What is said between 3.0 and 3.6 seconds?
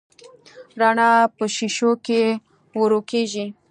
کېږي.